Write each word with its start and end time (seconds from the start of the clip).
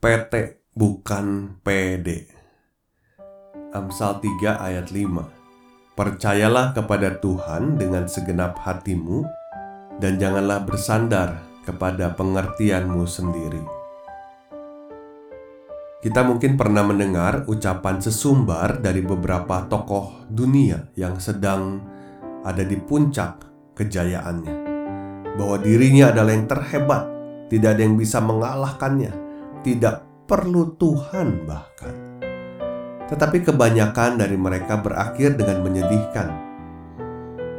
PT 0.00 0.64
bukan 0.72 1.60
PD. 1.60 2.24
Amsal 3.76 4.16
3 4.24 4.56
ayat 4.56 4.88
5 4.88 5.92
Percayalah 5.92 6.72
kepada 6.72 7.20
Tuhan 7.20 7.76
dengan 7.76 8.08
segenap 8.08 8.56
hatimu 8.64 9.28
dan 10.00 10.16
janganlah 10.16 10.64
bersandar 10.64 11.44
kepada 11.68 12.16
pengertianmu 12.16 13.04
sendiri. 13.04 13.60
Kita 16.00 16.24
mungkin 16.24 16.56
pernah 16.56 16.80
mendengar 16.80 17.44
ucapan 17.44 18.00
sesumbar 18.00 18.80
dari 18.80 19.04
beberapa 19.04 19.68
tokoh 19.68 20.24
dunia 20.32 20.88
yang 20.96 21.20
sedang 21.20 21.76
ada 22.40 22.64
di 22.64 22.80
puncak 22.80 23.44
kejayaannya, 23.76 24.56
bahwa 25.36 25.60
dirinya 25.60 26.08
adalah 26.08 26.32
yang 26.32 26.48
terhebat, 26.48 27.04
tidak 27.52 27.76
ada 27.76 27.84
yang 27.84 28.00
bisa 28.00 28.16
mengalahkannya 28.24 29.28
tidak 29.60 30.04
perlu 30.24 30.72
Tuhan 30.80 31.44
bahkan. 31.44 31.94
Tetapi 33.10 33.42
kebanyakan 33.42 34.22
dari 34.22 34.38
mereka 34.38 34.78
berakhir 34.80 35.36
dengan 35.36 35.66
menyedihkan. 35.66 36.28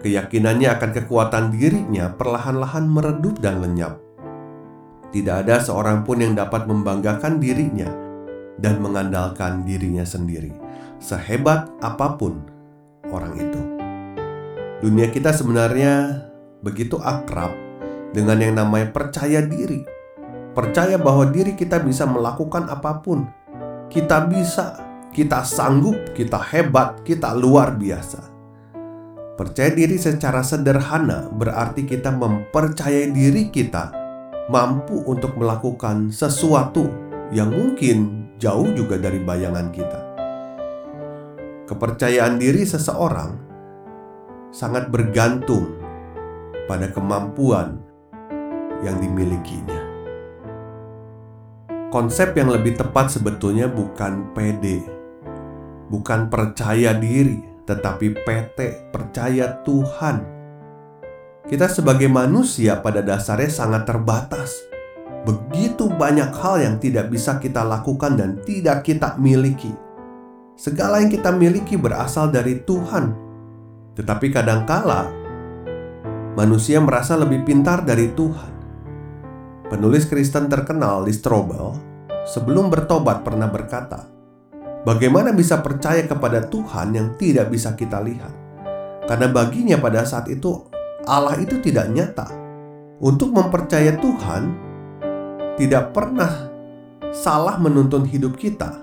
Keyakinannya 0.00 0.68
akan 0.72 0.90
kekuatan 0.90 1.44
dirinya 1.52 2.12
perlahan-lahan 2.12 2.84
meredup 2.88 3.40
dan 3.40 3.60
lenyap. 3.60 4.00
Tidak 5.12 5.46
ada 5.46 5.62
seorang 5.62 6.02
pun 6.02 6.20
yang 6.20 6.34
dapat 6.34 6.66
membanggakan 6.66 7.38
dirinya 7.38 7.88
dan 8.58 8.82
mengandalkan 8.82 9.62
dirinya 9.62 10.02
sendiri, 10.02 10.50
sehebat 10.98 11.70
apa 11.78 12.18
pun 12.18 12.42
orang 13.12 13.32
itu. 13.38 13.60
Dunia 14.82 15.08
kita 15.08 15.30
sebenarnya 15.32 16.26
begitu 16.60 16.98
akrab 16.98 17.54
dengan 18.10 18.40
yang 18.42 18.58
namanya 18.58 18.90
percaya 18.90 19.40
diri 19.44 19.93
percaya 20.54 20.96
bahwa 20.96 21.28
diri 21.28 21.58
kita 21.58 21.82
bisa 21.82 22.06
melakukan 22.06 22.70
apa 22.70 23.02
pun. 23.02 23.26
Kita 23.90 24.24
bisa, 24.30 24.78
kita 25.10 25.42
sanggup, 25.42 26.14
kita 26.14 26.38
hebat, 26.40 27.02
kita 27.02 27.34
luar 27.34 27.74
biasa. 27.74 28.32
Percaya 29.34 29.74
diri 29.74 29.98
secara 29.98 30.46
sederhana 30.46 31.26
berarti 31.26 31.82
kita 31.82 32.14
mempercayai 32.14 33.10
diri 33.10 33.50
kita 33.50 33.90
mampu 34.46 35.02
untuk 35.10 35.34
melakukan 35.34 36.14
sesuatu 36.14 36.86
yang 37.34 37.50
mungkin 37.50 38.30
jauh 38.38 38.70
juga 38.78 38.94
dari 38.94 39.18
bayangan 39.18 39.68
kita. 39.74 40.00
Kepercayaan 41.66 42.38
diri 42.38 42.62
seseorang 42.62 43.34
sangat 44.54 44.86
bergantung 44.86 45.82
pada 46.70 46.86
kemampuan 46.94 47.82
yang 48.86 49.02
dimilikinya. 49.02 49.93
Konsep 51.94 52.34
yang 52.34 52.50
lebih 52.50 52.74
tepat 52.74 53.06
sebetulnya 53.06 53.70
bukan 53.70 54.34
PD, 54.34 54.82
bukan 55.86 56.26
percaya 56.26 56.90
diri, 56.90 57.38
tetapi 57.70 58.18
PT, 58.18 58.90
percaya 58.90 59.62
Tuhan. 59.62 60.26
Kita 61.46 61.70
sebagai 61.70 62.10
manusia 62.10 62.82
pada 62.82 62.98
dasarnya 62.98 63.46
sangat 63.46 63.86
terbatas. 63.86 64.58
Begitu 65.22 65.86
banyak 65.86 66.34
hal 66.34 66.66
yang 66.66 66.76
tidak 66.82 67.14
bisa 67.14 67.38
kita 67.38 67.62
lakukan 67.62 68.18
dan 68.18 68.42
tidak 68.42 68.82
kita 68.82 69.14
miliki. 69.14 69.70
Segala 70.58 70.98
yang 70.98 71.14
kita 71.14 71.30
miliki 71.30 71.78
berasal 71.78 72.26
dari 72.26 72.58
Tuhan. 72.66 73.14
Tetapi 73.94 74.34
kadangkala 74.34 75.14
manusia 76.34 76.82
merasa 76.82 77.14
lebih 77.14 77.46
pintar 77.46 77.86
dari 77.86 78.10
Tuhan. 78.10 78.53
Penulis 79.74 80.06
Kristen 80.06 80.46
terkenal 80.46 81.02
di 81.02 81.10
Strobel 81.10 81.74
sebelum 82.30 82.70
bertobat 82.70 83.26
pernah 83.26 83.50
berkata, 83.50 84.06
"Bagaimana 84.86 85.34
bisa 85.34 85.58
percaya 85.66 86.06
kepada 86.06 86.46
Tuhan 86.46 86.94
yang 86.94 87.18
tidak 87.18 87.50
bisa 87.50 87.74
kita 87.74 87.98
lihat? 87.98 88.30
Karena 89.10 89.26
baginya 89.34 89.74
pada 89.82 90.06
saat 90.06 90.30
itu 90.30 90.70
Allah 91.10 91.42
itu 91.42 91.58
tidak 91.58 91.90
nyata. 91.90 92.30
Untuk 93.02 93.34
mempercaya 93.34 93.98
Tuhan 93.98 94.42
tidak 95.58 95.90
pernah 95.90 96.54
salah 97.10 97.58
menuntun 97.58 98.06
hidup 98.06 98.38
kita. 98.38 98.78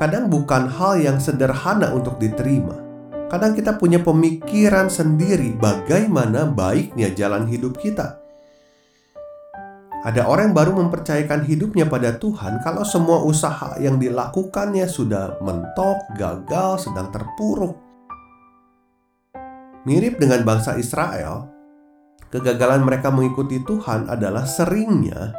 Kadang 0.00 0.32
bukan 0.32 0.64
hal 0.64 0.96
yang 0.96 1.20
sederhana 1.20 1.92
untuk 1.92 2.16
diterima. 2.16 2.80
Kadang 3.28 3.52
kita 3.52 3.76
punya 3.76 4.00
pemikiran 4.00 4.88
sendiri 4.88 5.52
bagaimana 5.60 6.48
baiknya 6.48 7.12
jalan 7.12 7.44
hidup 7.52 7.76
kita." 7.76 8.21
Ada 10.02 10.26
orang 10.26 10.50
yang 10.50 10.56
baru 10.58 10.72
mempercayakan 10.82 11.46
hidupnya 11.46 11.86
pada 11.86 12.18
Tuhan 12.18 12.58
kalau 12.66 12.82
semua 12.82 13.22
usaha 13.22 13.78
yang 13.78 14.02
dilakukannya 14.02 14.82
sudah 14.90 15.38
mentok, 15.38 16.18
gagal, 16.18 16.90
sedang 16.90 17.14
terpuruk. 17.14 17.78
Mirip 19.86 20.18
dengan 20.18 20.42
bangsa 20.42 20.74
Israel, 20.74 21.46
kegagalan 22.34 22.82
mereka 22.82 23.14
mengikuti 23.14 23.62
Tuhan 23.62 24.10
adalah 24.10 24.42
seringnya 24.42 25.38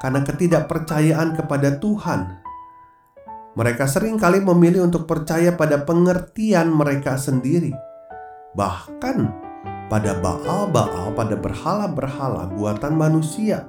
karena 0.00 0.24
ketidakpercayaan 0.24 1.36
kepada 1.36 1.76
Tuhan. 1.76 2.40
Mereka 3.52 3.84
sering 3.84 4.16
kali 4.16 4.40
memilih 4.40 4.88
untuk 4.88 5.04
percaya 5.04 5.52
pada 5.52 5.76
pengertian 5.84 6.72
mereka 6.72 7.20
sendiri, 7.20 7.76
bahkan 8.56 9.28
pada 9.92 10.16
Baal-Baal, 10.24 11.12
pada 11.12 11.36
berhala-berhala 11.36 12.48
buatan 12.56 12.96
manusia 12.96 13.68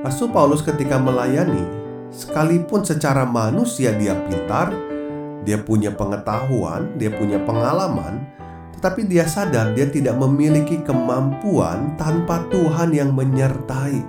Rasul 0.00 0.32
Paulus 0.32 0.64
ketika 0.64 0.96
melayani, 0.96 1.60
sekalipun 2.08 2.80
secara 2.80 3.28
manusia 3.28 3.92
dia 4.00 4.16
pintar, 4.16 4.72
dia 5.44 5.60
punya 5.60 5.92
pengetahuan, 5.92 6.96
dia 6.96 7.12
punya 7.12 7.36
pengalaman, 7.44 8.24
tetapi 8.80 9.04
dia 9.04 9.28
sadar 9.28 9.76
dia 9.76 9.84
tidak 9.92 10.16
memiliki 10.16 10.80
kemampuan 10.80 12.00
tanpa 12.00 12.48
Tuhan 12.48 12.96
yang 12.96 13.12
menyertai. 13.12 14.00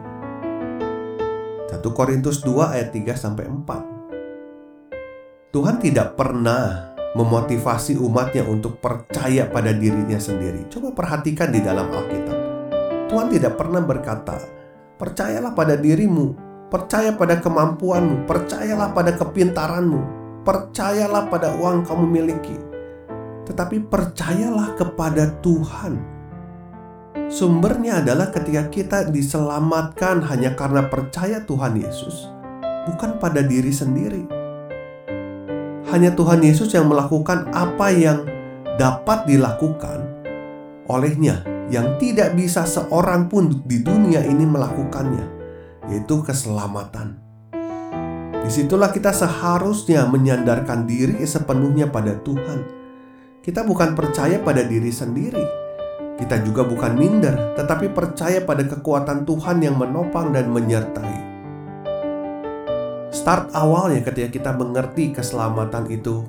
1 1.68 1.84
Korintus 1.92 2.40
2 2.40 2.72
ayat 2.72 2.96
3 2.96 3.12
sampai 3.12 3.52
4. 3.52 5.52
Tuhan 5.52 5.76
tidak 5.84 6.16
pernah 6.16 6.96
memotivasi 7.20 8.00
umatnya 8.00 8.48
untuk 8.48 8.80
percaya 8.80 9.44
pada 9.52 9.76
dirinya 9.76 10.16
sendiri. 10.16 10.72
Coba 10.72 10.96
perhatikan 10.96 11.52
di 11.52 11.60
dalam 11.60 11.92
Alkitab. 11.92 12.40
Tuhan 13.12 13.28
tidak 13.28 13.60
pernah 13.60 13.84
berkata, 13.84 14.61
Percayalah 15.02 15.58
pada 15.58 15.74
dirimu, 15.82 16.38
percaya 16.70 17.10
pada 17.18 17.42
kemampuanmu, 17.42 18.30
percayalah 18.30 18.94
pada 18.94 19.18
kepintaranmu, 19.18 19.98
percayalah 20.46 21.26
pada 21.26 21.58
uang 21.58 21.82
kamu 21.90 22.06
miliki. 22.06 22.54
Tetapi 23.50 23.90
percayalah 23.90 24.78
kepada 24.78 25.42
Tuhan. 25.42 25.98
Sumbernya 27.34 28.06
adalah 28.06 28.30
ketika 28.30 28.70
kita 28.70 28.98
diselamatkan 29.10 30.22
hanya 30.30 30.54
karena 30.54 30.86
percaya 30.86 31.42
Tuhan 31.50 31.82
Yesus, 31.82 32.30
bukan 32.86 33.18
pada 33.18 33.42
diri 33.42 33.74
sendiri. 33.74 34.30
Hanya 35.90 36.14
Tuhan 36.14 36.46
Yesus 36.46 36.78
yang 36.78 36.86
melakukan 36.86 37.50
apa 37.58 37.90
yang 37.90 38.30
dapat 38.78 39.26
dilakukan 39.26 40.06
olehnya 40.86 41.51
yang 41.72 41.96
tidak 41.96 42.36
bisa 42.36 42.68
seorang 42.68 43.32
pun 43.32 43.64
di 43.64 43.80
dunia 43.80 44.20
ini 44.28 44.44
melakukannya, 44.44 45.26
yaitu 45.88 46.20
keselamatan. 46.20 47.16
Di 48.44 48.50
situlah 48.52 48.92
kita 48.92 49.16
seharusnya 49.16 50.04
menyandarkan 50.12 50.84
diri 50.84 51.24
sepenuhnya 51.24 51.88
pada 51.88 52.20
Tuhan. 52.20 52.84
Kita 53.40 53.64
bukan 53.64 53.96
percaya 53.96 54.38
pada 54.44 54.62
diri 54.68 54.92
sendiri, 54.92 55.46
kita 56.20 56.44
juga 56.44 56.68
bukan 56.68 56.94
minder, 57.00 57.56
tetapi 57.58 57.90
percaya 57.90 58.44
pada 58.44 58.68
kekuatan 58.68 59.24
Tuhan 59.24 59.64
yang 59.64 59.80
menopang 59.80 60.36
dan 60.36 60.52
menyertai. 60.52 61.32
Start 63.10 63.56
awalnya 63.56 64.04
ketika 64.04 64.30
kita 64.30 64.52
mengerti 64.54 65.16
keselamatan 65.16 65.88
itu 65.90 66.28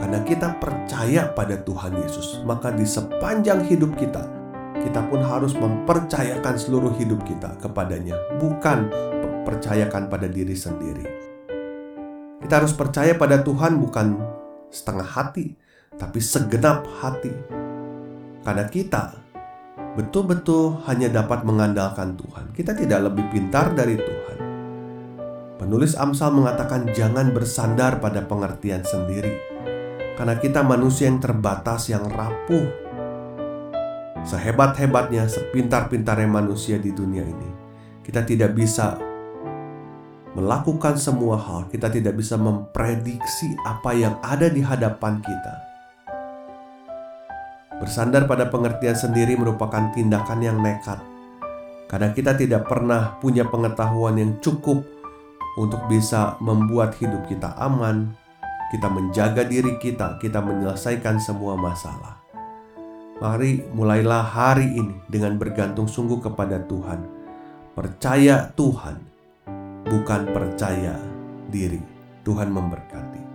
Karena 0.00 0.24
kita 0.24 0.56
percaya 0.56 1.28
pada 1.28 1.60
Tuhan 1.60 1.92
Yesus, 2.00 2.40
maka 2.48 2.72
di 2.72 2.88
sepanjang 2.88 3.68
hidup 3.68 4.00
kita, 4.00 4.39
kita 4.80 5.04
pun 5.12 5.20
harus 5.20 5.52
mempercayakan 5.56 6.56
seluruh 6.56 6.92
hidup 6.96 7.20
kita 7.28 7.56
kepadanya, 7.60 8.16
bukan 8.40 8.88
percayakan 9.44 10.08
pada 10.08 10.26
diri 10.26 10.56
sendiri. 10.56 11.04
Kita 12.40 12.64
harus 12.64 12.72
percaya 12.72 13.12
pada 13.14 13.44
Tuhan 13.44 13.76
bukan 13.76 14.16
setengah 14.72 15.04
hati, 15.04 15.52
tapi 16.00 16.18
segenap 16.18 16.88
hati. 17.04 17.30
Karena 18.40 18.64
kita 18.72 19.20
betul-betul 20.00 20.80
hanya 20.88 21.12
dapat 21.12 21.44
mengandalkan 21.44 22.16
Tuhan. 22.16 22.56
Kita 22.56 22.72
tidak 22.72 23.12
lebih 23.12 23.28
pintar 23.28 23.76
dari 23.76 24.00
Tuhan. 24.00 24.38
Penulis 25.60 25.92
Amsal 25.92 26.32
mengatakan 26.32 26.88
jangan 26.96 27.36
bersandar 27.36 28.00
pada 28.00 28.24
pengertian 28.24 28.80
sendiri. 28.80 29.36
Karena 30.16 30.40
kita 30.40 30.64
manusia 30.64 31.04
yang 31.04 31.20
terbatas, 31.20 31.92
yang 31.92 32.08
rapuh. 32.08 32.89
Sehebat-hebatnya, 34.30 35.26
sepintar-pintarnya 35.26 36.30
manusia 36.30 36.78
di 36.78 36.94
dunia 36.94 37.26
ini. 37.26 37.50
Kita 38.06 38.22
tidak 38.22 38.54
bisa 38.54 38.94
melakukan 40.38 40.94
semua 40.94 41.34
hal, 41.34 41.66
kita 41.66 41.90
tidak 41.90 42.14
bisa 42.14 42.38
memprediksi 42.38 43.58
apa 43.66 43.90
yang 43.90 44.14
ada 44.22 44.46
di 44.46 44.62
hadapan 44.62 45.18
kita. 45.18 45.54
Bersandar 47.82 48.30
pada 48.30 48.46
pengertian 48.46 48.94
sendiri 48.94 49.34
merupakan 49.34 49.90
tindakan 49.90 50.38
yang 50.38 50.62
nekat, 50.62 51.02
karena 51.90 52.14
kita 52.14 52.38
tidak 52.38 52.70
pernah 52.70 53.18
punya 53.18 53.42
pengetahuan 53.50 54.14
yang 54.14 54.38
cukup 54.38 54.86
untuk 55.58 55.82
bisa 55.90 56.38
membuat 56.38 56.94
hidup 57.02 57.26
kita 57.26 57.50
aman, 57.58 58.14
kita 58.70 58.86
menjaga 58.86 59.42
diri 59.42 59.74
kita, 59.82 60.22
kita 60.22 60.38
menyelesaikan 60.38 61.18
semua 61.18 61.58
masalah. 61.58 62.19
Mari 63.20 63.60
mulailah 63.76 64.24
hari 64.24 64.80
ini 64.80 64.96
dengan 65.04 65.36
bergantung 65.36 65.84
sungguh 65.84 66.24
kepada 66.24 66.56
Tuhan. 66.64 67.04
Percaya 67.76 68.48
Tuhan, 68.56 68.96
bukan 69.84 70.32
percaya 70.32 70.96
diri. 71.52 71.84
Tuhan 72.24 72.48
memberkati. 72.48 73.29